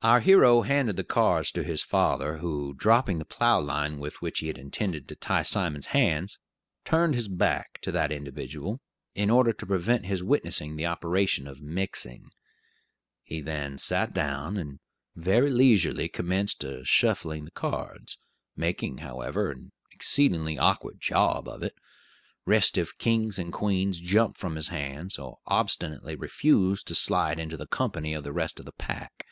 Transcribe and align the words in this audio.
Our 0.00 0.20
hero 0.20 0.62
handed 0.62 0.94
the 0.94 1.02
cards 1.02 1.50
to 1.50 1.64
his 1.64 1.82
father, 1.82 2.36
who, 2.36 2.72
dropping 2.72 3.18
the 3.18 3.24
plow 3.24 3.58
line 3.58 3.98
with 3.98 4.22
which 4.22 4.38
he 4.38 4.46
had 4.46 4.56
intended 4.56 5.08
to 5.08 5.16
tie 5.16 5.42
Simon's 5.42 5.86
hands, 5.86 6.38
turned 6.84 7.14
his 7.16 7.26
back 7.26 7.80
to 7.80 7.90
that 7.90 8.12
individual, 8.12 8.80
in 9.16 9.28
order 9.28 9.52
to 9.52 9.66
prevent 9.66 10.06
his 10.06 10.22
witnessing 10.22 10.76
the 10.76 10.86
operation 10.86 11.48
of 11.48 11.60
mixing. 11.60 12.30
He 13.24 13.40
then 13.40 13.76
sat 13.76 14.14
down, 14.14 14.56
and 14.56 14.78
very 15.16 15.50
leisurely 15.50 16.08
commenced 16.08 16.64
shuffling 16.84 17.44
the 17.44 17.50
cards, 17.50 18.18
making, 18.54 18.98
however, 18.98 19.50
an 19.50 19.72
exceedingly 19.90 20.56
awkward 20.56 21.00
job 21.00 21.48
of 21.48 21.64
it. 21.64 21.74
Restive 22.46 22.98
kings 22.98 23.36
and 23.36 23.52
queens 23.52 23.98
jumped 23.98 24.38
from 24.38 24.54
his 24.54 24.68
hands, 24.68 25.18
or 25.18 25.38
obstinately 25.46 26.14
refused 26.14 26.86
to 26.86 26.94
slide 26.94 27.40
into 27.40 27.56
the 27.56 27.66
company 27.66 28.14
of 28.14 28.22
the 28.22 28.32
rest 28.32 28.60
of 28.60 28.64
the 28.64 28.70
pack. 28.70 29.24